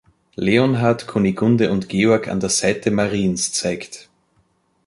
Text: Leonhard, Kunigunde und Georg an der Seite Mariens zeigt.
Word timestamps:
Leonhard, 0.33 1.05
Kunigunde 1.07 1.69
und 1.71 1.87
Georg 1.87 2.27
an 2.27 2.39
der 2.39 2.49
Seite 2.49 2.89
Mariens 2.89 3.53
zeigt. 3.53 4.09